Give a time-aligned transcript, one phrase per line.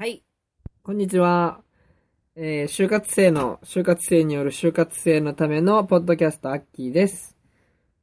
[0.00, 0.22] はい。
[0.84, 1.60] こんにちは。
[2.36, 7.36] えー、就活生の、就活生による就活生のためのポッドキャストアッキーです。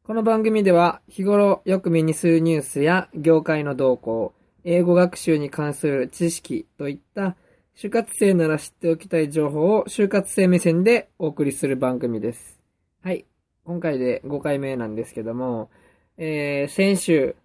[0.04, 4.34] この番組では、日頃よく目にするニュースや業界の動向、
[4.66, 7.38] 英語学習に関する知識といった、
[7.78, 12.60] 就活生なら知っておきたい情報を就活生目線でお送りする番組です。
[13.04, 13.24] はい。
[13.64, 15.70] 今回で5回目なんですけども、
[16.18, 17.38] えー、先週、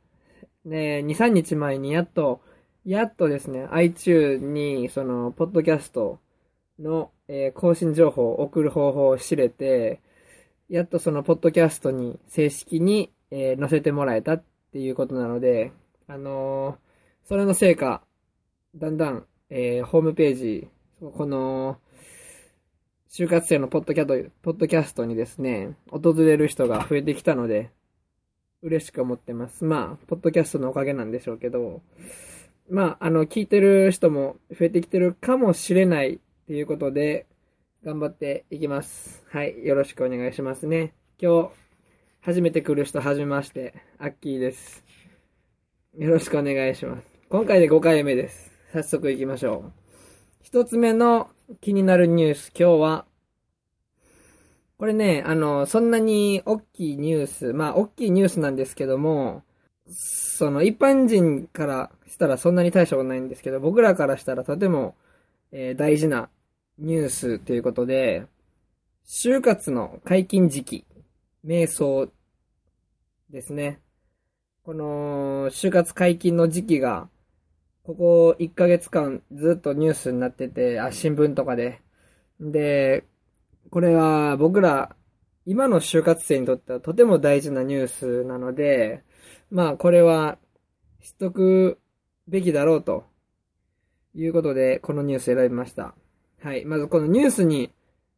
[0.65, 2.41] ね、2、3日前にやっと、
[2.91, 6.19] やっとですね、iTune に、その、ポッドキャスト
[6.81, 10.01] の、えー更新情報を送る方法を知れて、
[10.69, 15.71] やっとその、ポッドキャストに正式に、えー載せてもらえたっていうことなので、
[16.09, 18.03] あのーそれの成果、
[18.75, 21.79] だんだん、えーホームページ、この、
[23.09, 27.71] 就活生のポッドキャトポッドキャストにですね、訪れる人が増えてきたので、
[28.63, 29.65] 嬉しく思ってます。
[29.65, 31.83] まあ、ポッドキャストのおかげなんでしょうけど、
[32.71, 37.27] まあ、あの、聞いてる人も増えてきてるかもしれないっていうことで、
[37.85, 39.25] 頑張っていきます。
[39.29, 40.95] はい、よろしくお願いしますね。
[41.21, 41.51] 今日、
[42.21, 44.85] 初めて来る人、はじめまして、アッキーです。
[45.99, 47.09] よろしくお願いします。
[47.29, 48.53] 今回で5回目です。
[48.73, 49.73] 早速行きましょう。
[50.41, 51.29] 一つ目の
[51.61, 53.07] 気になるニュース、今日は、
[54.79, 59.43] これね、あの、そんなに大きいニュース、まあ、大きいニュースなんですけども、
[59.91, 64.97] その一般人からしたらそんなに大したことないんですけど、僕らからしたらとても、
[65.53, 66.31] えー大事な
[66.79, 68.27] ニュースということで、
[69.07, 70.87] 就活の解禁時期、
[71.45, 72.11] 瞑想
[73.31, 73.81] ですね。
[74.65, 77.09] この、就活解禁の時期が、
[77.83, 81.83] ここ1ヶ月間ずっとニュースになってて、あ、新聞とかで。
[82.41, 83.05] で、
[83.71, 84.97] これは僕ら、
[85.47, 89.05] 今の就活生にとってはとても大事なニュースなので、
[89.51, 90.39] まあこれは
[91.03, 91.79] 知っとく
[92.29, 93.05] べきだろうと
[94.15, 95.95] いうことで、このニュース選びました。
[96.43, 96.65] はい。
[96.65, 97.71] まずこのニュースに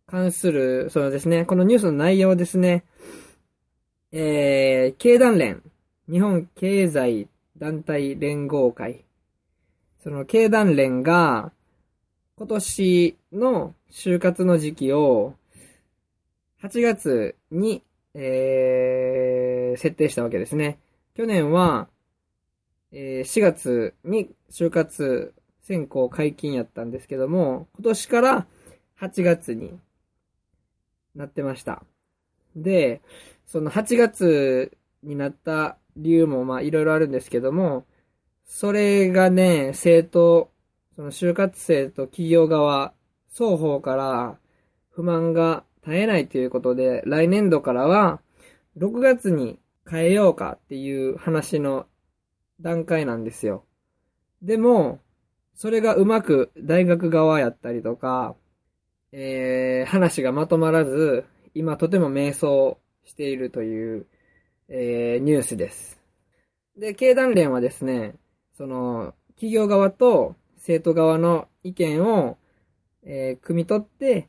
[0.07, 2.85] 関する、そうですね、このニュースの内容ですね。
[4.13, 5.63] えー、経団連、
[6.11, 9.05] 日本経済団体連合会。
[10.03, 11.53] その経団連が、
[12.37, 15.35] 今年の就活の時期を、
[16.63, 17.83] 8月に、
[18.15, 20.79] えー、設定したわけですね。
[21.15, 21.89] 去年は、
[22.91, 28.47] えー4月に就活選考解禁やったんですけども、今年から
[28.99, 29.79] 8月に
[31.15, 31.85] なってました。
[32.57, 33.03] で、
[33.47, 37.85] その8月になった理由もまあいろいろあるんですけども、
[38.47, 40.51] それがね、生徒、
[40.97, 42.95] その就活生と企業側、
[43.31, 44.39] 双方から
[44.91, 48.21] 不満が絶えないということで、来年度からは
[48.79, 51.87] 6月に変えようかっていう話の
[52.61, 53.65] 段階なんですよ。
[54.43, 55.01] でも、
[55.55, 58.35] それがうまく大学側やったりとか、
[59.13, 64.07] えー、話がまとまらず、今とても迷走しているという、
[64.69, 66.01] えー、ニュースです。
[66.79, 68.15] で、経団連はですね、
[68.57, 72.39] その、企業側と生徒側の意見を、
[73.03, 74.29] えー、汲み取って、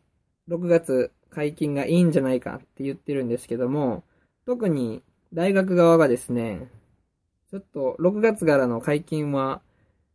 [0.49, 4.03] 6月解禁がいいんじゃないかって言ってるんですけども、
[4.45, 5.01] 特に
[5.33, 6.69] 大学側がですね、
[7.49, 9.61] ちょっと6月からの解禁は、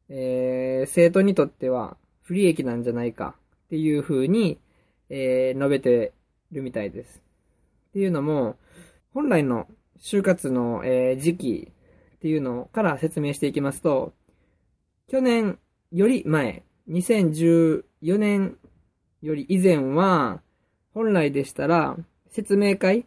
[0.09, 3.35] えー、生徒にとっては不利益なんじゃないか
[3.67, 4.59] っていう風に、
[5.11, 6.13] えー述べて
[6.53, 7.21] るみたいです。
[7.91, 8.57] っていうのも、
[9.13, 9.67] 本来の
[10.01, 11.73] 就活の、えー時期
[12.17, 14.13] っていうのから説明していきますと、
[15.09, 15.59] 去年
[15.91, 17.83] より前、2014
[18.19, 18.57] 年
[19.21, 20.43] より以前は、
[20.95, 21.97] 本来でしたら、
[22.31, 23.05] 説明会、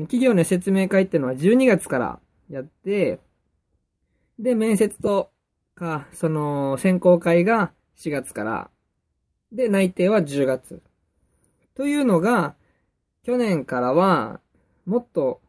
[0.00, 3.20] 企業の説明会っていうのは12月からやって、
[4.38, 5.30] で、面接と
[5.74, 8.70] か、その、選考会が4月から、
[9.52, 10.82] で、内定は10月。
[11.74, 12.54] というのが、
[13.22, 14.40] 去年からは、
[14.86, 15.40] もっと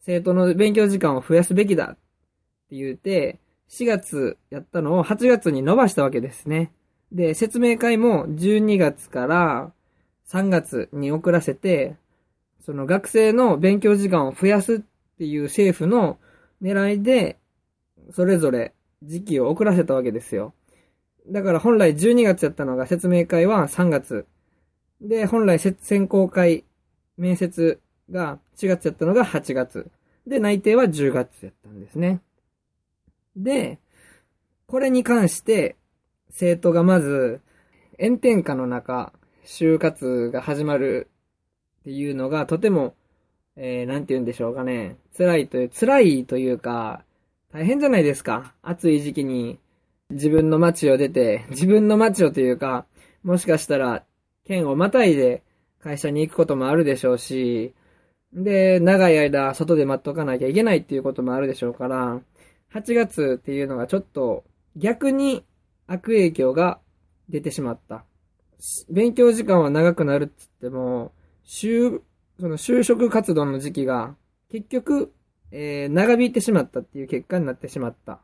[0.00, 1.94] 生徒の勉強時間を増やすべきだっ
[2.70, 6.72] て言って、4月やったのを8月に伸ばしたわけですね。
[7.10, 9.72] で、説明会も12月から
[10.28, 11.96] 3月に遅らせて、
[12.66, 14.78] その学生の勉強時間を増やすっ
[15.18, 16.18] ていう政府の
[16.60, 17.38] 狙いで、
[18.10, 18.74] それぞれ
[19.04, 20.52] 時期を遅らせたわけですよ。
[21.28, 24.26] だから本来12月やったのが説明会は3月。
[25.00, 26.64] で、本来選考会、
[27.16, 27.78] 面接
[28.10, 29.88] が4月やったのが8月。
[30.26, 32.20] で、内定は10月やったんですね。
[33.36, 33.78] で、
[34.66, 35.76] これに関して、
[36.30, 37.40] 生徒がまず、
[38.00, 39.12] 炎天下の中、
[39.44, 41.08] 就活が始まる
[41.86, 42.96] っていうのがとても、
[43.54, 44.96] えー、なんて言うんでしょうかね。
[45.16, 47.04] 辛いという、辛いというか、
[47.52, 48.54] 大変じゃないですか。
[48.60, 49.60] 暑い時期に、
[50.10, 52.86] 自分の街を出て、自分の街をというか、
[53.22, 54.02] もしかしたら、
[54.44, 55.44] 県をまたいで
[55.80, 57.72] 会社に行くこともあるでしょうし、
[58.32, 62.20] で、長い間外で待っとかなきゃいけないっていうこともあるでしょうから、
[62.74, 64.42] 8月っていうのがちょっと
[64.74, 65.44] 逆に
[65.86, 66.80] 悪影響が
[67.28, 68.04] 出てしまった。
[68.90, 71.12] 勉強時間は長くなるっつっても、
[71.46, 72.02] 就、
[72.40, 74.14] その就職活動の時期が
[74.50, 75.12] 結局、
[75.50, 78.20] えー、長引いてしまったっていう結果になってしまった。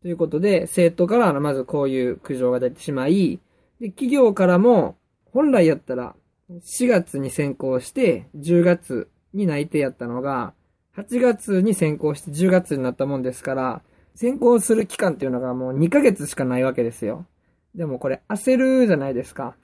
[0.00, 3.38] ということで、生徒からまずこういう苦情が出てしまい、
[3.80, 4.96] で、企業からも、
[5.32, 6.14] 本来やったら、
[6.50, 10.54] 4月に先行して、10月に内定やったのが、
[10.96, 13.82] 8月に先行して10月になったもんですから、
[14.14, 17.26] 先行する期間っていうのがもう2ヶ月しかないわけですよ。
[17.74, 19.56] でもこれ焦るじゃないですか。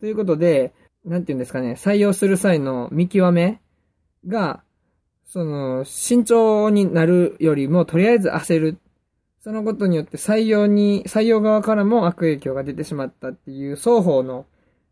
[0.00, 0.72] ということで、
[1.06, 3.60] なんて言うんですかね、採用する際の見極め
[4.26, 4.62] が、
[5.24, 8.78] その、慎重になるよりも、とりあえず焦る。
[9.40, 14.46] そのことによって採用に、採用側からも悪影響が出てしまったっていう双方の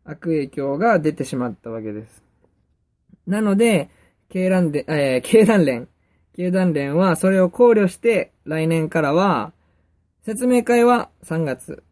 [0.05, 2.23] 悪影響が出てしまったわけです。
[3.27, 3.89] なので、
[4.29, 5.89] 経団連、えー、経団連。
[6.33, 9.51] 経団連はそれを考慮して来年からは、
[10.23, 11.83] 説明会は3月、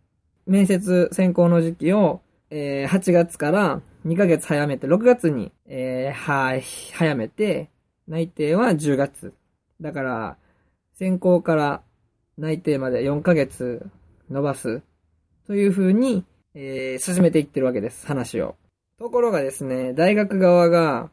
[0.45, 6.63] 面接選考の時期を、えー、8月から2ヶ月早めて、6月に、えー、はい、
[6.93, 7.69] 早めて、
[8.07, 9.33] 内定は10月。
[9.79, 10.37] だから、
[10.95, 11.81] 選考から
[12.37, 13.85] 内定まで4ヶ月
[14.29, 14.81] 伸ばす。
[15.47, 18.55] という風に、えー、進めていってるわけです、話を。
[18.99, 21.09] ところがですね、大学側が、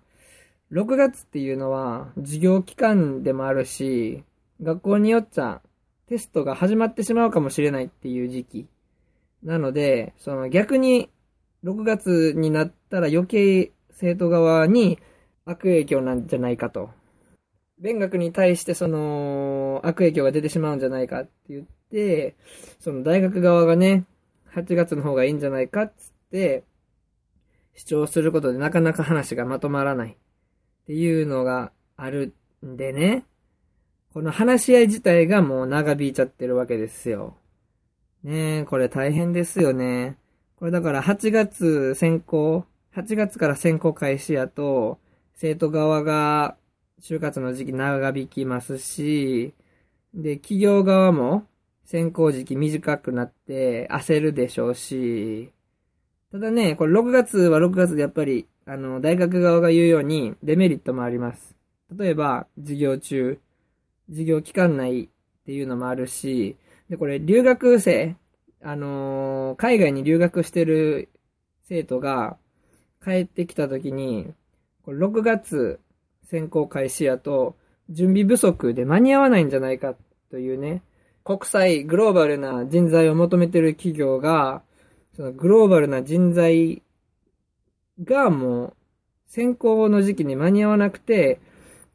[0.73, 4.23] 6月っていうのは授業期間でもあるし、
[4.63, 5.61] 学校によっちゃ
[6.07, 8.67] テストが始まってしまうかもしれないっていう時期。
[9.43, 11.11] なので、その逆に
[11.65, 14.99] 6月になったら余計生徒側に
[15.45, 16.91] 悪影響なんじゃないかと。
[17.79, 22.37] 勉学に対してその悪影響が出てしまうんじゃないかって言って、
[22.79, 24.05] その大学側がね、
[24.55, 26.65] 8月の方がいいんじゃないかっつって、
[27.75, 30.11] 主張することでなかなか話がまとまらない。
[30.11, 30.15] っ
[30.87, 32.35] ていうのがある
[32.67, 33.25] んでね、
[34.13, 37.37] この話し合い自体がもう長引いちゃってるわけですよ。
[38.25, 40.19] ねえ、これ大変ですよね。
[40.61, 42.65] これだから8月選考、
[42.95, 44.99] 8月から選考開始やと、
[45.35, 46.57] 生徒側が
[47.01, 49.55] 就活の時期長引きますし、
[50.15, 51.47] で、企業側も
[51.85, 55.51] 選考時期短くなって焦るでしょうし、
[56.31, 61.57] ただね、これ6月は6月でやっぱりあの、大学側が言うようにデメリットもあります。
[61.97, 63.41] 例えば、授業中、
[64.09, 65.09] 授業期間内っ
[65.45, 66.57] ていうのもあるし、
[66.89, 68.15] で、これ、留学生、
[68.63, 71.09] あのー、海外に留学してる
[71.69, 72.37] 生徒が
[73.03, 74.33] 帰ってきた時に、
[74.85, 75.81] これ6月
[76.25, 77.57] 選考開始やと、
[77.89, 79.95] 準備不足で間に合わないんじゃないか
[80.31, 80.83] というね、
[81.25, 84.63] 国際、グローバルな人材を求めてる企業が、
[85.17, 86.83] そのグローバルな人材
[88.03, 88.77] がもう、
[89.27, 91.41] 選考の時期に間に合わなくて、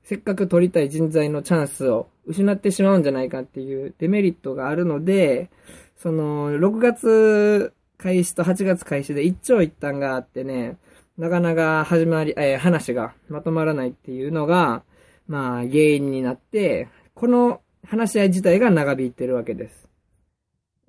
[0.03, 5.49] せっかく取りたい人材のチャンスを失ってしまうんじゃないかっていうデメリットがあるので、
[5.95, 10.77] その、6月開始と8月開始で一長一短があってね、
[11.17, 14.83] なかなか始まり、えー、話がまとまらないっていうのが、
[15.27, 19.87] まあ、原因になって、この話し合い自体が長引いてるわけです。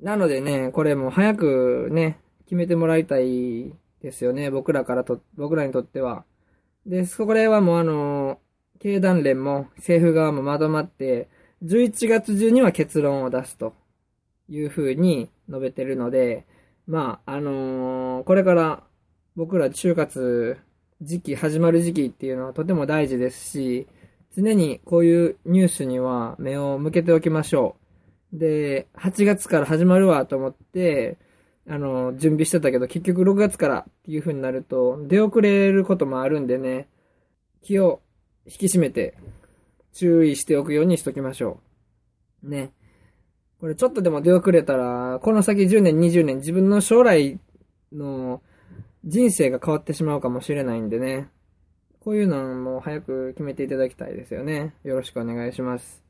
[0.01, 4.51] なのでね、これも早くね、決めてもらいたいですよね。
[4.51, 6.25] 僕らからと、僕らにとっては。
[6.85, 8.41] で、そこではもうあの、
[8.79, 11.29] 経団連も政府側もまとまって、
[11.65, 13.75] 11月中には結論を出すと
[14.49, 16.47] いうふうに述べてるので、
[16.87, 18.83] まあ、あのー、これから
[19.35, 20.57] 僕ら就活
[21.03, 23.87] 時期、始まる時期っていうのはとても大事ですし、
[24.35, 27.77] 常にこういうニュースには目を向けておきましょ
[28.33, 28.39] う。
[28.39, 31.17] で、8月から始まるわと思って、
[31.69, 36.89] あの、準備してたけど、結局6月からっていう風になると、出遅れることもあるんでね、
[37.63, 38.01] 気を
[38.47, 39.17] 引き締めて、
[39.93, 41.61] 注意しておくようにしときましょ
[42.45, 42.49] う。
[42.49, 42.73] ね。
[43.61, 47.39] これちょっとでも出遅れたら、この先10年、20年、自分の将来
[47.93, 48.43] の
[49.05, 51.29] 人生が変わってしまうかもしれないんでね。
[52.01, 54.75] こういうのも早く決めていただきたいですよね。
[54.85, 56.03] よろしくお願いします。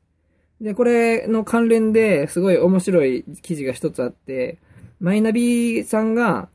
[0.59, 4.57] で、これの関連ですごい面白い記事が一つあって、
[4.99, 6.49] マイナビさんが、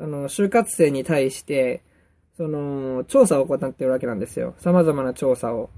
[0.00, 1.82] あの、就活生に対して、
[2.36, 4.54] その、調査を行っているわけなんですよ。
[4.58, 5.70] 様々な調査を。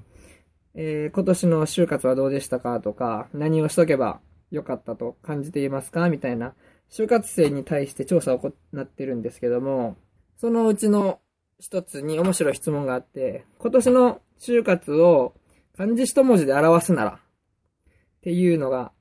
[0.74, 6.08] えー、今年の就活はどうでしたかとか、何をしとけばよかったと感じていますか？
[6.08, 6.54] みたいな、
[6.90, 9.96] 就活生に対して調査を行ってるんですけども、
[10.36, 11.20] そのうちの
[11.58, 15.34] 一つに面白い質問があって、今年の就活を
[15.76, 18.92] 漢字一文字で表すなら、っていうのが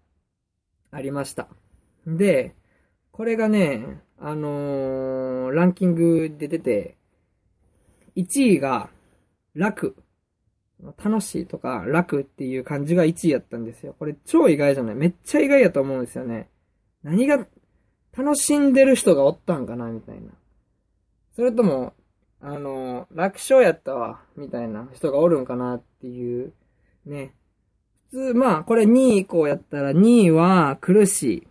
[0.91, 1.47] ありました。
[2.07, 2.55] で、
[3.11, 6.97] これがね、あのー、ランキングで出て、
[8.15, 8.89] 1位が
[9.53, 9.95] 楽。
[11.03, 13.95] 楽しいとか楽っていう感じが1位やったんですよ。
[13.97, 14.95] これ超意外じゃない？
[14.95, 16.49] めっちゃ意外やと思うんですよね。
[17.03, 17.45] 何が
[18.17, 19.87] 楽しんでる人がおったんかな？
[19.87, 20.31] みたいな。
[21.35, 21.93] それとも、
[22.39, 26.53] あの、楽勝やったわ、みたいな人がおるんかなっていう、
[27.05, 27.33] ね。
[28.11, 31.47] 普通、まあ、これ2位以降やったら、2位は苦し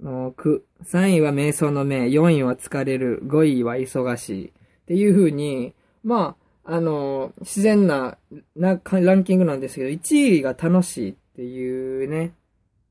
[0.00, 4.48] いの苦、3位は瞑想の目、4位は疲れる、5位は忙しい。
[4.48, 4.52] っ
[4.86, 8.16] ていう風に、まあ、あの、自然な
[8.56, 12.32] なランキングなんですけど、1位が楽しいっていうね、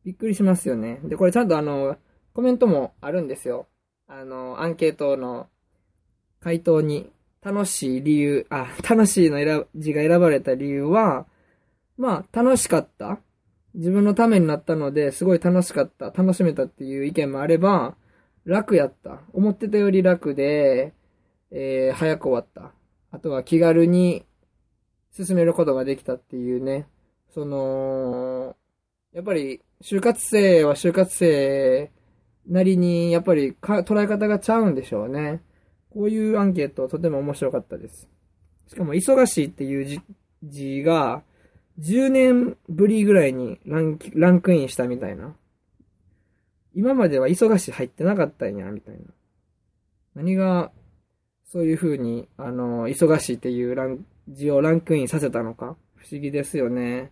[0.06, 1.00] びっくりしますよね。
[1.04, 1.98] で、これちゃんとあの、
[2.34, 3.68] コメントもあるんですよ。
[4.08, 5.48] あの、アンケートの
[6.40, 7.12] 回答に、
[7.44, 11.26] 楽しい理由、あ、楽しいの選字が選ばれた理由は、
[11.98, 13.20] まあ、楽しかった。
[13.74, 16.06] 自分のためになったので、すごい楽しかった。
[16.06, 17.96] 楽しめたっていう意見もあれば、
[18.46, 19.20] 楽やった。
[19.34, 20.94] 思ってたより楽で、
[21.52, 22.72] えー、早く終わった。
[23.14, 24.26] あとは気軽に
[25.12, 26.88] 進めることができたっていうね。
[27.30, 28.56] その、
[29.14, 31.92] やっぱり、就活生は就活生
[32.48, 35.44] なりに、やっぱりか捉え方がちゃうんでしょうね。
[35.92, 38.10] こういうアンケートはとても面白かったです。
[38.66, 40.02] しかも、忙しいっていう字
[40.44, 41.22] 字が、
[41.80, 45.36] 10年ぶりぐらいにランランクインしたみたいな。
[46.74, 49.02] 今までは忙しい入ってなかったんや、みたいな。
[50.16, 50.72] 何が、
[51.54, 55.76] そういう風に、あの、忙しいっていうラン字をランクインさせたのか？
[55.96, 57.12] 不思議ですよね。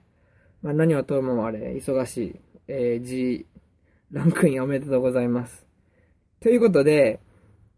[0.63, 2.36] まあ、何はともあれ、忙しい、
[2.67, 3.45] えー、字、
[4.12, 5.67] ランクインおめでとうございます。
[6.39, 7.19] ということで、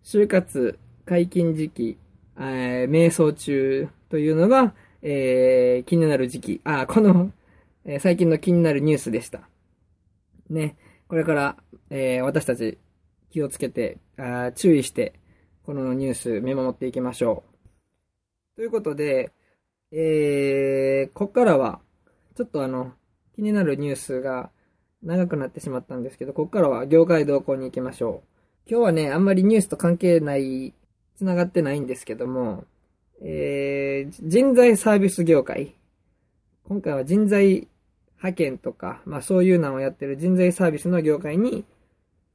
[0.06, 1.98] 就活解禁時期、
[2.38, 6.62] えー、瞑想中というのが、えー、気になる時期。
[6.64, 7.34] あ、この、
[7.84, 9.42] えー、最近の気になるニュースでした。
[10.50, 10.78] ね。
[11.10, 11.58] これから、
[11.90, 12.78] えー、私たち
[13.32, 15.20] 気をつけてあ、注意して、
[15.66, 17.44] このニュース見守っていきましょ
[18.54, 18.56] う。
[18.58, 19.32] ということで、
[19.92, 21.80] えー、こっからは、
[22.36, 22.92] ちょっとあの、
[23.36, 24.50] 気になるニュースが
[25.02, 28.24] 長くなってしまったんですけど、こっからは業界動向に行きましょ
[28.68, 28.70] う。
[28.70, 30.74] 今日はね、あんまりニュースと関係ない
[31.16, 32.66] 繋がってないんですけども、
[33.22, 35.76] えー、人材サービス業界。
[36.66, 37.70] 今回は人材
[38.18, 41.64] 派遣とか、まあそういうのをやってる人材サービスの業界に、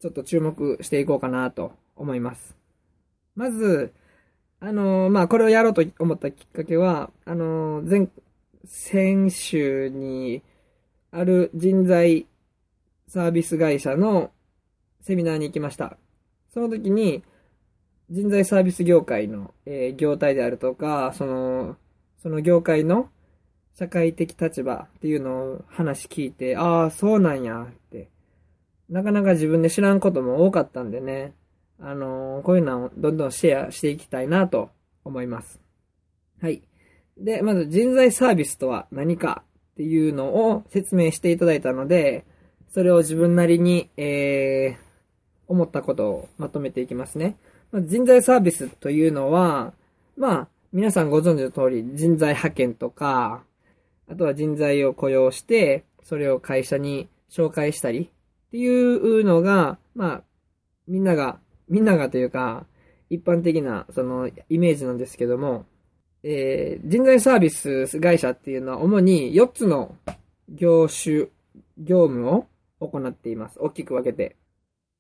[0.01, 2.58] ちょっと注目していこうかなと思います。
[3.39, 3.95] まず、
[4.59, 8.09] あのー、まあこれをやろうと思ったきっかけは、あのー、前、
[8.65, 10.43] 先週に、
[11.13, 12.27] ある人材
[13.07, 14.33] サービス会社の
[15.01, 15.97] セミナーに行きました。
[16.53, 17.23] その時に、
[18.11, 21.77] 人材サービス業界の、えー、業態であるとか、その、
[22.21, 23.09] その業界の
[23.79, 28.09] 社会的立場っていうのを話聞いて、ああ、そうなんやって。
[28.91, 31.35] なかなか自分で知らんことも多かったんでね、
[31.81, 34.71] あのー、こういうのをどんどんシェアしていきたいなと
[35.05, 35.61] 思います。
[36.41, 36.63] はい。
[37.17, 39.43] で、まず人材サービスとは何か
[39.73, 42.25] っていうのを説明していただいたので、
[42.71, 44.89] それを自分なりに、えー、
[45.47, 47.37] 思ったことをまとめていきますね。
[47.73, 49.73] まあ、人材サービスというのは、
[50.17, 53.43] まあ、皆さんご存知の通り、人材派遣とか、
[54.11, 58.11] あとは人材を雇用して、それを会社に紹介したり
[58.49, 60.23] っていうのが、まあ、
[60.87, 62.67] みんなが、みんながというか、
[63.11, 65.67] 一般的な、その、イメージなんですけども、
[66.23, 69.95] えー、人材サービス会社っていうのは主に4つの
[70.49, 71.29] 業種、
[71.79, 72.47] 業務を
[72.81, 73.59] 行っています。
[73.61, 74.37] 大きく分けて。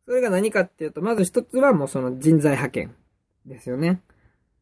[0.06, 2.94] それが何かっていうと、まず一つはもうその人材派遣
[3.46, 4.00] ですよね。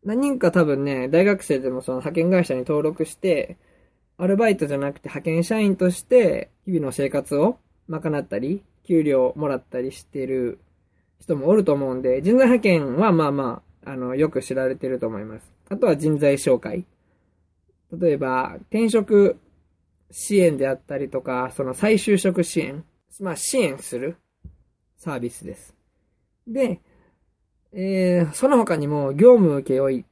[0.04, 3.56] 何人か多分ね、大学生でもその派遣会社に登録して、
[4.18, 7.58] アルバイトじゃなくて派遣社員として、日々の生活を
[7.88, 10.58] 賄ったり、給料をもらったりしてる
[11.20, 15.52] 人もおると思うんで、人材派遣はまあまあ、あの、よく知られてると思います。
[15.68, 16.85] あとは人材紹介。
[17.92, 19.38] 例えば、転職
[20.11, 22.85] 支援であったりとか、その再就職支援。
[23.20, 24.16] まあ、支援する。
[24.99, 25.75] サービスです。
[26.46, 26.80] で、
[27.73, 30.04] えー、その他にも業務請負っ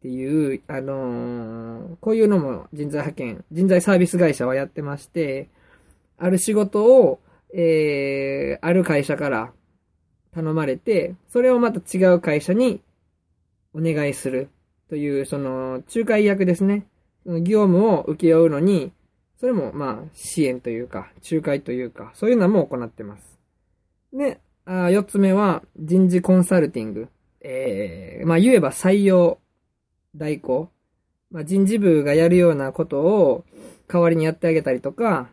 [0.00, 5.48] ていう、あのー、こういうのも人材派遣、人材サービス会社はやってまして、
[6.18, 7.20] ある仕事を、
[7.54, 9.52] えー、ある会社から
[10.32, 12.80] 頼まれて、それをまた違う会社に
[13.74, 14.50] お願いする
[14.88, 16.86] という、その、仲介役ですね。
[17.24, 18.92] その業務を請け負うのに、
[19.38, 23.38] それも、まあ、支援というか、仲介というか、そういうのも行ってます。
[24.12, 27.08] で、あ四つ目は人事コンサルティング。
[27.40, 29.38] えー、まあ言えば採用
[30.14, 30.70] 代行。
[31.30, 33.44] まあ人事部がやるようなことを
[33.86, 35.30] 代わりにやってあげたりとか、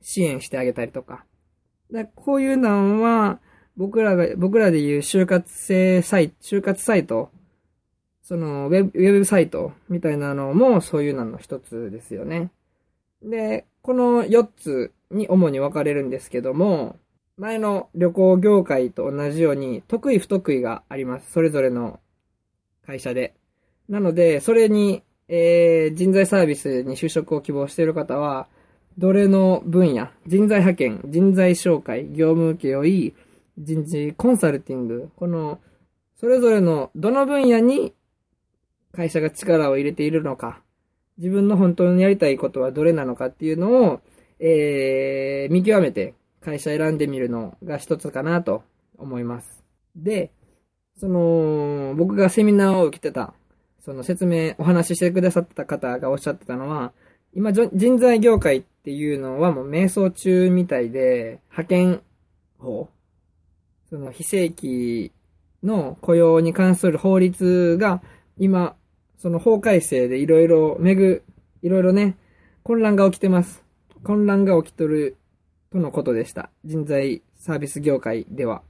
[0.00, 1.26] 支援してあげたりとか。
[1.92, 3.38] だこういうのは、
[3.76, 7.30] 僕らが、僕らで言う就活生サイト、就活サイト、
[8.22, 12.50] そのウェブ、ウェブサイトみたいなのもそういうのの一つですよね。
[13.22, 16.96] で、この4つに主に分かれるんですけども、
[17.36, 21.32] 前の旅行業界と同じように得意不得意があります。
[21.32, 22.00] それぞれの
[22.86, 23.34] 会社で。
[23.88, 28.48] なので、それに、えー、人材サービスに就職を希望している方は、
[28.98, 33.14] どれの分野、人材派遣、人材紹介、業務請負、
[33.62, 35.60] 人事コンサルティング、この、
[36.16, 37.94] それぞれのどの分野に
[38.92, 40.62] 会社が力を入れているのか、
[41.18, 44.00] 自分の本当にやりたいことはどれなのかっていうのを、
[44.38, 48.62] えー、見極めて会社選んでみるのが一つかなと
[48.98, 49.62] 思います。
[49.96, 50.30] で、
[50.96, 53.34] その、僕がセミナーを受けてた、
[53.80, 56.92] その説明、お話ししてくださった方がおっしゃってたのは、
[57.34, 62.02] 今、人材業界っていうのはもう瞑想中みたいで、派遣
[62.58, 62.88] 法、
[63.92, 65.12] その非正規
[65.62, 68.00] の雇用に関する法律が
[68.38, 68.74] 今、
[69.18, 71.22] その法改正でいろいろめぐ、
[71.60, 72.16] いろいろね、
[72.62, 73.62] 混乱が起きてます。
[74.02, 75.18] 混乱が起きとる
[75.70, 76.48] とのことでした。
[76.64, 78.62] 人材サービス業界では。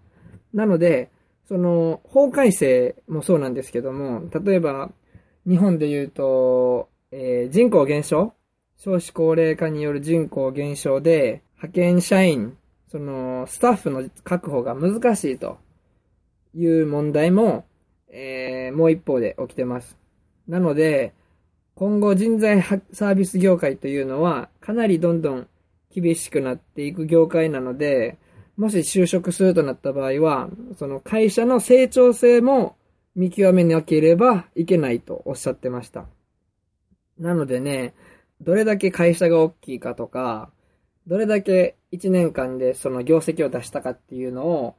[0.52, 1.08] なので、
[1.46, 4.90] その、法改正もそうなんですけども、例えば、
[5.46, 8.34] 日本で言うと、えー、人口減少
[8.76, 12.56] 少子高齢化による人口減少で、派遣社員、
[12.92, 15.58] その、スタッフの確保が難しいと
[16.54, 17.64] いう問題も、
[18.10, 19.96] えー、もう一方で起きてます。
[20.46, 21.14] なので、
[21.74, 25.48] 今後人材サービス業界というのは、かなりどんどん
[25.90, 28.18] 厳しくなっていく業界なので、
[28.58, 32.76] もし就職するとなった場合は、その会社の成長性も
[33.16, 36.04] 見極めなければいけないとおっしゃってました。
[37.18, 37.94] なのでね、
[38.42, 40.50] どれだけ会社が大きいかとか、
[41.06, 44.74] どれだけ1年間でその業績を出したかっていうのを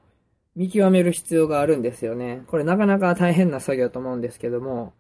[0.56, 2.44] 見極める必要があるんですよね。
[2.48, 4.94] これなかなか大変な作業と思うんですけども、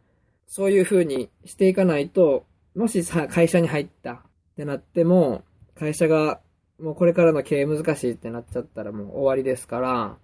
[0.48, 2.46] そういう風にしていかないと、
[2.76, 4.20] もしさ、会社に入ったっ
[4.56, 5.44] てなっても、
[5.76, 6.40] 会社が
[6.80, 10.18] もうこれからの経営難しいってなっちゃったらもう終わりですから、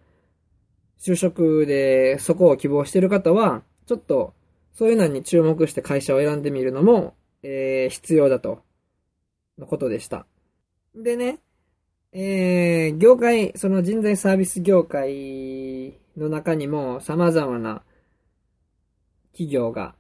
[1.00, 4.34] 就職でそこを希望してる方は、ちょっと
[4.74, 8.64] そういうのに注目して会社を選んでみるのも、えー、必要だと、
[9.58, 10.26] のことでした。
[10.96, 11.40] でね、
[12.12, 17.84] えー、業界、その人材サービス業界の中にも様々な
[19.32, 19.94] 企業が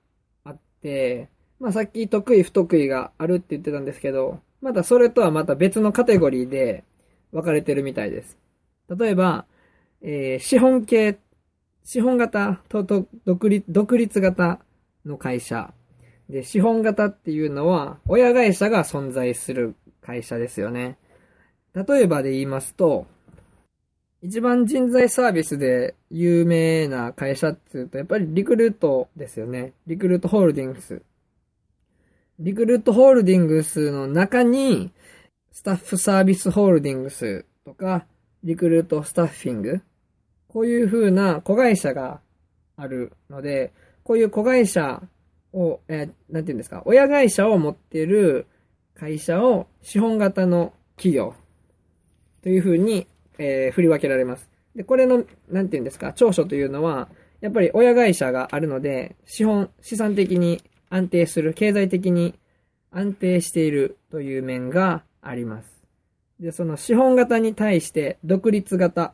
[0.43, 6.83] あって、まあさっき得意不得意があるって言ってたんですけど、またそれとはまた別のカテゴリーで
[7.31, 8.39] 分かれてるみたいです。
[8.89, 9.45] 例えば、
[10.01, 11.19] えー、資本系、
[11.83, 14.59] 資本型とと独立独立型
[15.05, 15.73] の会社。
[16.27, 20.97] で、資本型っていうのは、親会社が存在する会社ですよね。
[21.73, 23.05] 例えばで言いますと、
[24.21, 29.73] 一番人材サービスで有名な会社っていうと、やっぱりリクルートですよね。
[29.87, 31.01] リクルートホールディングス。
[32.39, 34.91] リクルートホールディングスの中に、
[35.51, 38.05] スタッフサービスホールディングスとか、
[38.43, 39.81] リクルートスタッフィング。
[40.47, 42.19] こういう風な子会社が
[42.75, 43.71] あるので、
[44.03, 45.01] こういう子会社
[45.53, 48.47] を、えー、なんて言うんですか、親会社を持っている
[48.95, 51.35] 会社を資本型の企業
[52.41, 54.49] という風に、えー、振り分けられます。
[54.75, 57.09] で、これの、なんて言うんですか、長所というのは、
[57.41, 62.35] やっぱり親会社があるので、資本、資産的に安定する、経済的に
[62.91, 65.79] 安定しているという面があります。
[66.39, 69.13] で、その資本型に対して独立型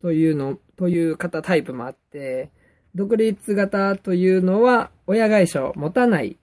[0.00, 2.50] というの、という型タイプもあって、
[2.94, 6.38] 独立型というのは親会社を持たない、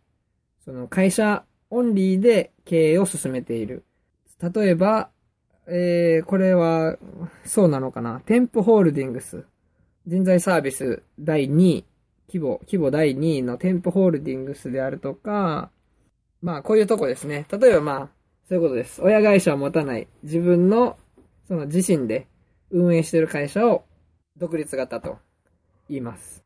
[0.63, 3.84] その会社オンリーで経営を進めている。
[4.41, 5.10] 例えば、
[5.67, 6.97] えー、これは、
[7.45, 8.21] そうなのかな。
[8.26, 9.45] 店舗ホールディングス。
[10.06, 11.86] 人材サービス第2位
[12.28, 15.69] 規模、規模第2位の店舗ホールディングスであるとか、
[16.41, 17.45] まあこういうとこですね。
[17.52, 18.10] 例えばまあ、
[18.49, 19.02] そういうことです。
[19.02, 20.97] 親会社を持たない、自分の、
[21.47, 22.28] その自身で
[22.71, 23.84] 運営している会社を
[24.38, 25.19] 独立型と
[25.89, 26.43] 言います。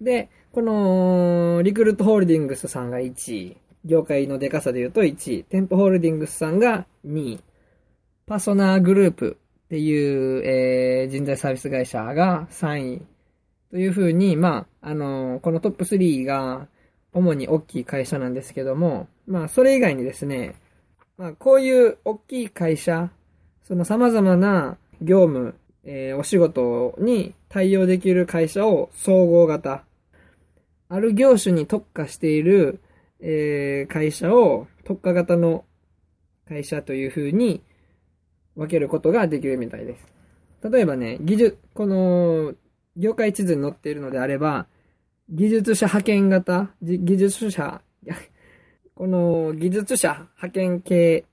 [0.00, 7.40] で、この、リクルートホールディングスさんが1位、業界のデカさで言うと1位、店舗ホールディングスさんが2位、
[8.26, 13.02] パソナーグループっていう、えー、人材サービス会社が3位、
[13.70, 16.66] というふうに、まあ、あの、このトップ3が
[17.12, 20.56] 主に大きい会社なんですけども、まあ、それ以外にですね、
[21.16, 23.10] まあ、こういう大きい会社、
[23.62, 29.84] その様々な業務、えー、お仕事に対応できる会社を総合型。
[30.88, 32.80] ある業種に特化している、
[33.20, 35.64] えー、会社を特化型の
[36.48, 37.62] 会社というふうに
[38.56, 40.06] 分けることができるみたいです。
[40.68, 42.54] 例えばね、技術、この、
[42.96, 44.66] 業界地図に載っているのであれば、
[45.28, 47.82] 技術者派遣型、技術者、
[48.94, 51.24] この技術者派遣系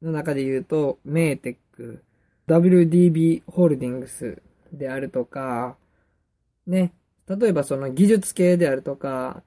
[0.00, 2.02] の中で言うと、メーテック、
[2.46, 4.40] WDB ホールディングス
[4.72, 5.76] であるとか、
[6.66, 6.92] ね、
[7.28, 9.42] 例えばその技術系であるとか、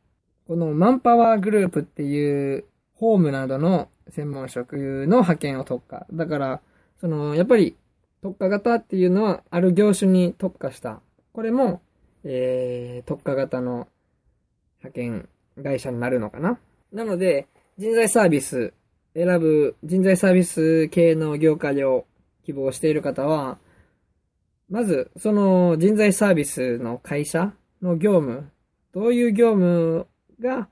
[0.48, 4.76] このマンパワーグループっていうホームなどの専門職
[5.08, 6.06] の派遣を特化。
[6.12, 6.62] だから、
[7.00, 7.76] その、やっぱり
[8.22, 11.02] 特化型っていうのはある業種に特化した。
[11.34, 11.82] これも、
[12.24, 13.88] えー、特化型の
[14.80, 15.30] 派遣
[15.64, 16.60] 会社になるのかな。
[16.92, 18.74] なので、人材サービス
[19.16, 22.06] 選ぶ人材サービス系の業界を
[22.44, 23.60] 希望している方は、
[24.70, 28.50] まず、その人材サービスの会社の業務、
[28.94, 30.08] どういう業務
[30.40, 30.68] が、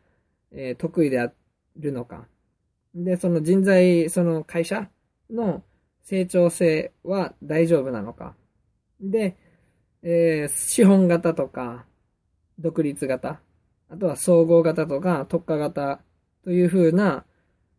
[0.51, 1.31] えー、得意であ
[1.77, 2.25] るのか。
[2.95, 4.89] で、その人材、その会社
[5.29, 5.63] の
[6.03, 8.35] 成長性は大丈夫なのか。
[9.01, 9.37] で、
[10.01, 11.85] えー、資本型とか、
[12.59, 13.39] 独立型、
[13.89, 15.99] あとは総合型とか特化型
[16.43, 17.25] というふうな、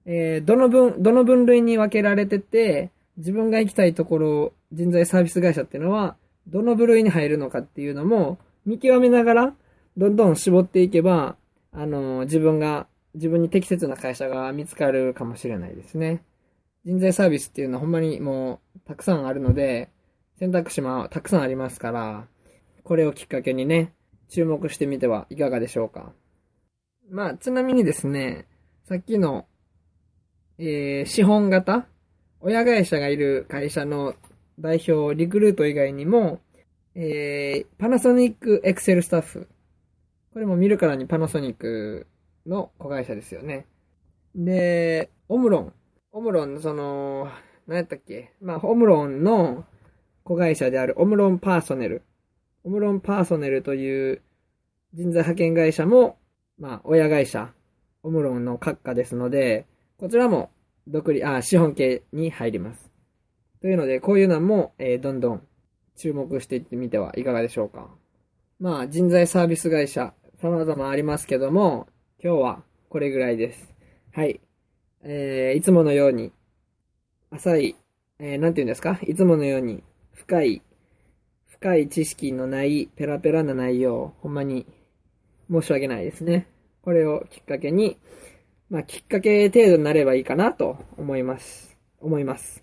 [0.07, 9.55] えー、どの分、どの分類に分けられてて、自分が行きたいところ、人材サービス会社っていうのは、どの部類に入るのかっていうのも、見極めながら、
[9.97, 11.37] どんどん絞っていけば、
[11.73, 16.23] あの、自分が、自分に適切な会社が見つかるかもしれないですね。
[16.85, 19.91] 人材サービスっていうのはほんまにもう、たくさんあるので、
[20.39, 22.27] 選択肢もたくさんありますから、
[22.83, 23.95] これをきっかけにね、
[24.29, 26.13] 注目してみてはいかがでしょうか。
[27.11, 28.47] まあ、ちなみにですね、
[28.87, 29.47] さっきの、
[30.59, 31.87] えー、資本型
[32.41, 34.15] 親会社がいる会社の
[34.59, 36.41] 代表、リクルート以外にも、
[36.95, 39.49] えー、パナソニックエクセルスタッフ。
[40.33, 42.07] これも見るからにパナソニック
[42.47, 43.67] の子会社ですよね。
[44.35, 45.73] で、オムロン。
[46.17, 47.29] オムロンの、その、
[47.67, 48.31] 何やったっけ？
[48.41, 49.65] まあ、オムロンの
[50.23, 52.03] 子会社であるオムロンパーソネル。
[52.63, 54.23] オムロンパーソネルという
[54.95, 56.17] 人材派遣会社も、
[56.57, 57.53] まあ、親会社、
[58.05, 59.67] オムロンの閣下ですので、
[59.99, 60.51] こちらも、
[60.87, 62.93] 独立、あ、資本系に入ります。
[63.61, 65.43] というので、こういうのも、えー、どんどん
[65.97, 67.91] 注目していってみてはいかがでしょうか。
[68.61, 71.89] まあ、人材サービス会社、様々ありますけども、
[72.23, 73.75] 今日はこれぐらいです。
[74.13, 74.41] はい。
[75.05, 76.33] えー、いつものように、
[77.31, 77.77] 浅い、
[78.19, 78.99] えー、なんて言うんですか？
[79.07, 80.63] いつものように、深い
[81.47, 84.67] 深い知識のないペラペラな内容、ほんまに
[85.51, 86.47] 申し訳ないですね。
[86.83, 87.97] これをきっかけに、
[88.69, 91.75] まあ、きっかけ程度になればいいかなと思います。
[92.01, 92.63] 思います。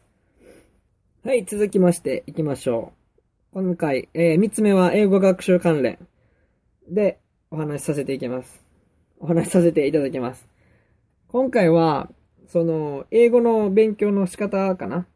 [1.23, 2.93] はい、続きまして行きましょ
[3.53, 3.63] う。
[3.63, 5.97] 今回、えー、三つ目は英語学習関連
[6.87, 8.63] でお話しさせていきます。
[9.19, 10.47] お話しさせていただきます。
[11.27, 12.11] 今回は、
[12.51, 15.07] その、英語の勉強の仕方かな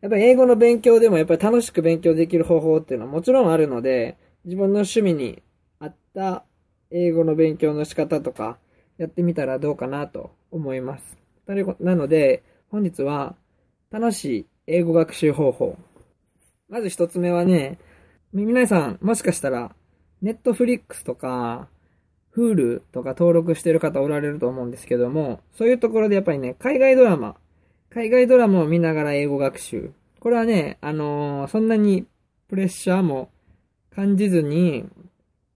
[0.00, 5.42] やっぱり英語の勉強でもやっぱり楽しく勉強できる方法っていうのはもちろんあるので、自分の趣味に
[5.80, 6.44] 合った
[6.92, 8.58] 英語の勉強の仕方とか
[8.96, 11.16] やってみたらどうかなと思います。
[11.80, 13.34] なので、本日は
[13.90, 15.76] 楽しい英語学習方法。
[16.68, 17.78] まず一つ目はね、
[18.32, 19.74] 皆さんもしかしたら、
[20.22, 21.68] ネットフリックスとか、
[22.36, 27.36] Hulu とか登録してる方おられると思うんですけども、そういうところでやっぱりね、海外ドラマ、
[27.90, 29.92] 海外ドラマを見ながら英語学習。
[30.18, 32.06] これはね、あのー、そんなに
[32.48, 33.30] プレッシャーも
[33.94, 34.84] 感じずに、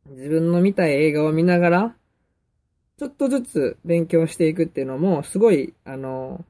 [0.06, 1.96] 自分の見たい映画を見ながら、
[2.98, 6.44] ちょっとずつ勉強していくっていうのも、すごい、あの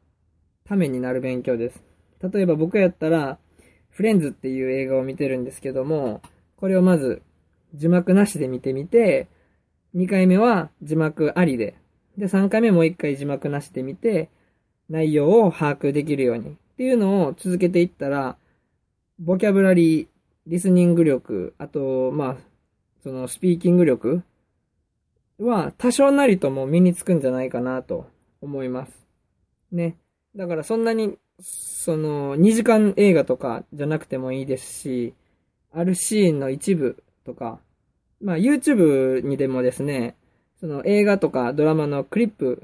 [0.67, 1.83] ー、ためになる勉強です。
[2.21, 3.39] 例えば僕やったら、
[3.89, 6.21] フレンズっていう映画を見てるんですけども、
[6.57, 7.23] これをまず、
[7.75, 9.29] 字幕なしで見てみて、
[9.95, 11.75] 2回目は字幕ありで、
[12.17, 14.29] で、3回目もう1回字幕なしで見て、
[14.89, 18.37] 内容を把握できるようにっていうのを続けていったら、
[19.19, 20.07] ボキャブラリー、
[20.47, 22.37] リスニング力、あと、まあ、
[23.03, 24.23] そのスピーキング力
[25.39, 28.07] は多少なりとも身につくんじゃないかなと
[28.41, 28.93] 思います。
[29.71, 29.97] ね。
[30.35, 35.15] だからそんなに、その、2時間映画とかじゃなくてもいいですし、
[35.73, 37.61] あるシーンの一部とか、
[38.21, 40.15] まあ YouTube にでもですね、
[40.61, 42.63] その映画とかドラマのクリップ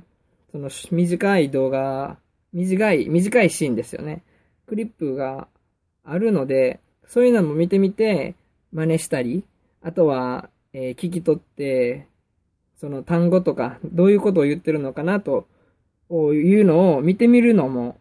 [0.54, 2.16] その短い動画、
[2.52, 4.22] 短い、短いシーンですよね。
[4.68, 5.48] クリップが
[6.04, 8.36] あるので、そういうのも見てみて、
[8.72, 9.42] 真似したり、
[9.82, 12.06] あとは、えー、聞き取って、
[12.76, 15.48] その単語とか、どういうことを言ってるのかなと、
[16.08, 17.98] いうのを見てみるのも、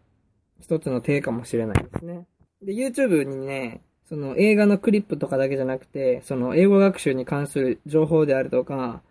[0.60, 2.28] 一つの手かもしれないですね。
[2.62, 9.02] で、YouTube にね、その映画のクリップとかだけじゃなくて、その英語学習に関する情報であるとか、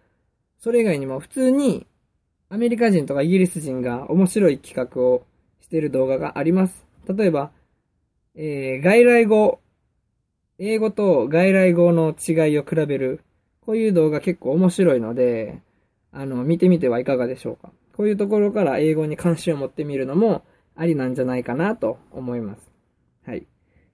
[0.59, 1.87] それ以外にも普通に
[2.49, 5.25] アメリカ人とかイギリス人が面白い企画を
[5.61, 6.85] している動画があります。
[7.09, 7.51] 例えば、
[8.35, 9.61] えー、外来語、
[10.59, 13.21] 英語と外来語の違いを比べる、
[13.63, 15.61] こういう動画結構面白いので、
[16.13, 17.73] あの、見てみてはいかがでしょうか。
[17.97, 20.43] こういうところから英語に関心を持ってみるのも
[20.77, 22.71] ありなんじゃないかなと思います。
[23.27, 23.47] はい。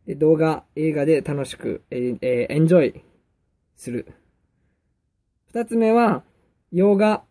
[0.09, 2.19] で動画、映画で楽しく、えー、
[2.49, 3.05] エンジョイ
[3.77, 4.07] する。
[5.49, 6.25] 二つ目は、
[6.73, 7.25] 洋画。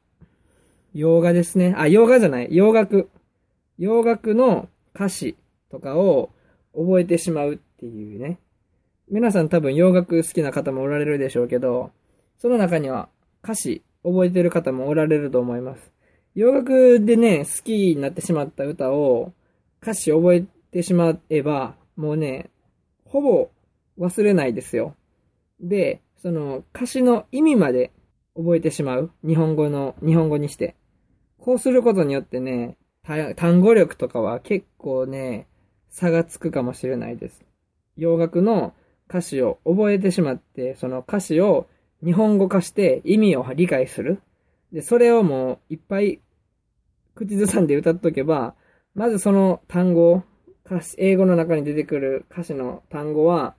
[0.94, 1.74] 洋画ですね。
[1.76, 2.50] あ、洋画じゃない。
[2.52, 3.10] 洋楽。
[3.80, 5.36] 洋楽の歌詞
[5.72, 6.30] とかを
[6.76, 8.38] 覚えてしまうっていうね。
[9.10, 11.90] 皆さん多分洋楽好きな方もおられるでしょうけど、
[12.38, 13.10] その中には
[13.44, 15.92] 歌詞覚えてる方もおられると思います。
[16.36, 19.34] 洋楽でね、好きになってしまった歌を
[19.82, 22.52] 歌詞覚えてしまえば、もうね、
[23.10, 23.50] ほぼ
[24.00, 24.96] 忘れないですよ。
[25.60, 27.92] で、その歌詞の意味まで
[28.36, 29.12] 覚えてしまう。
[29.26, 30.76] 日本語の、日本語にして。
[31.40, 32.78] こうすることによってね、
[33.36, 35.48] 単語力とかは結構ね、
[35.90, 37.44] 差がつくかもしれないです。
[37.96, 38.74] 洋楽の
[39.10, 41.68] 歌詞を覚えてしまって、その歌詞を
[42.04, 44.22] 日本語化して意味を理解する。
[44.72, 46.20] で、それをもういっぱい
[47.16, 48.54] 口ずさんで歌っとけば、
[48.94, 50.24] まずその単語、
[50.70, 53.56] 歌詞、英語の中に出てくる歌詞の単語は、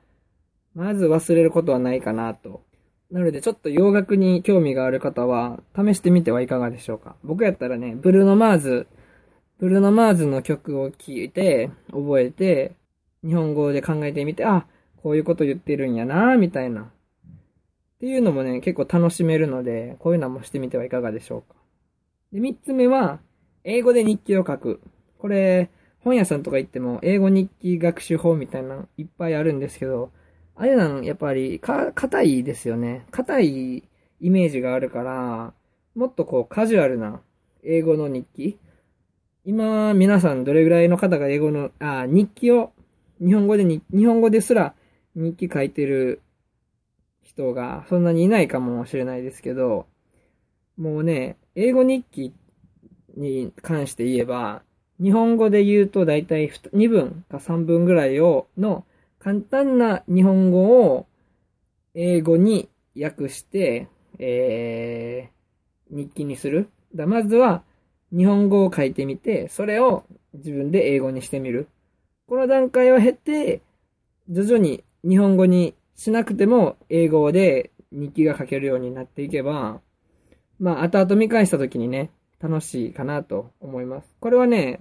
[0.75, 2.63] まず忘れることはないかなと
[3.11, 7.17] なので、ちょっと洋楽に興味がある方は、試してみてはいかがでしょうか。
[7.25, 8.87] 僕やったらね、ブルーノ・マーズ、
[9.59, 12.73] ブルーノ・マーズの曲を聴いて、覚えて、
[13.25, 14.67] 日本語で考えてみて、あ、
[15.03, 16.83] こういうこと言ってるんやな、みたいな。
[16.83, 16.87] っ
[18.01, 21.59] ていうのもね、結構楽しめるので、こういうのもしてみてはいかがでしょうか。
[22.31, 23.21] で、三つ目は、
[23.65, 24.83] 英語で日記を書く。
[25.19, 25.71] これ、
[26.09, 30.11] 本屋さんとか行っても、英語日記学習法みたいなのいっぱいあるんですけど、
[30.57, 33.05] あれなん、やっぱり、か、硬いですよね。
[33.11, 33.85] 硬い
[34.21, 35.53] イメージがあるから、
[35.95, 37.21] もっとこう、カジュアルな
[37.63, 38.59] 英語の日記。
[39.45, 42.73] 今、皆さんどれぐらいの方が英語の、あ、日記を、
[43.21, 44.75] 日本語でに、日本語ですら
[45.15, 46.23] 日記書いてる
[47.23, 49.87] 人がそんなにいないかもしれないですけど、
[50.79, 52.33] もうね、英語日記
[53.15, 54.63] に関して言えば、
[55.01, 58.85] 日本語で言うと大体2分か3分ぐらいを、の
[59.19, 61.07] 簡単な日本語を
[61.95, 62.69] 英語に
[63.01, 66.69] 訳して、えー、日記にする。
[66.95, 67.63] だまずは
[68.17, 71.69] 日本語を書いてみて、それを自分で英語にしてみる。
[72.27, 73.63] この段階を経て、
[74.29, 79.81] 徐々に日本語にしなくても英語で日記が書けるようになっていけば、
[80.59, 84.09] まあ、後々見返した時にね、楽しいかなと思います。
[84.21, 84.81] これはね、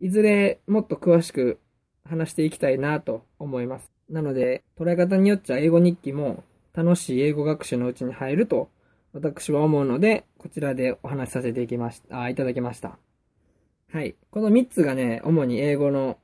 [0.00, 1.58] いずれもっと詳しく
[2.04, 3.90] 話していきたいなと思います。
[4.08, 8.70] なので、捉え方によっちゃ英語日記も楽しい英語学習のうちに入ると
[9.12, 12.98] 私は思うので、こちらでお話しさせていきました、あ、いただきました。
[13.90, 14.14] はい。
[14.30, 16.18] この3つがね、主に英語の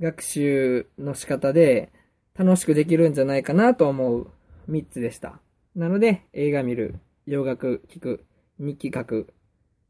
[0.00, 1.92] 学習の仕方で
[2.34, 4.30] 楽しくできるんじゃないかなと思う
[4.68, 5.38] 3つでした。
[5.76, 6.96] なので、映画見る、
[7.26, 8.24] 洋楽聞く、
[8.58, 9.28] 日記書く、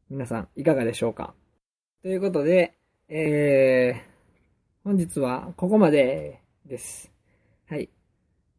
[0.07, 1.33] 皆さんいかがでしょうか？
[2.03, 2.77] ということで、
[3.09, 3.99] えー、
[4.83, 7.11] 本日はここまでです。
[7.67, 7.89] はい。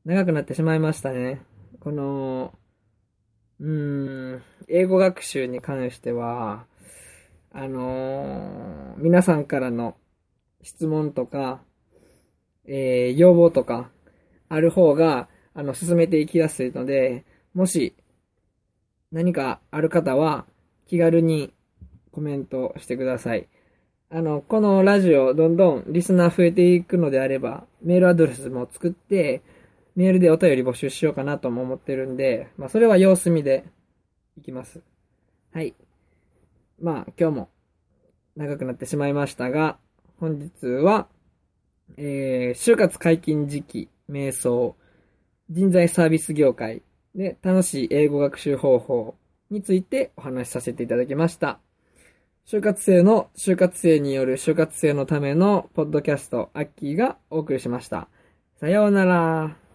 [0.05, 1.43] 長くなってしまいましたね。
[1.79, 2.53] この、
[3.61, 6.67] うーん、英語学習に関しては、
[7.53, 9.97] あのー、皆さんからの
[10.63, 11.63] 質問とか、
[12.67, 13.93] えー、要望とか、
[14.49, 17.95] ある方が、あの、進めていきやすいので、もし、
[19.13, 20.45] 何かある方は、
[20.87, 21.53] 気軽に
[22.13, 23.49] コメントしてください。
[24.09, 29.43] あの、このラジオ、どんどんリスナー増えていくのであれば、メールアドレスも作って、
[29.97, 33.65] メールでお便り募集しようかなとも思ってるんで、まあ、それは様子見で
[34.39, 34.81] いきます。
[35.53, 35.75] はい。
[36.81, 37.49] まあ、今日も
[38.37, 39.79] 長くなってしまいましたが、
[40.21, 41.09] 本日は、
[41.97, 44.77] えー、就活解禁時期、瞑想、
[45.51, 46.83] 人材サービス業界
[47.15, 49.17] で楽しい英語学習方法
[49.51, 51.59] についてお話しさせていただきました。
[52.47, 58.09] 就活生の就活生による就活生のためのポッドキャスト、アッキーがお送りしました。
[58.61, 59.66] さようなら。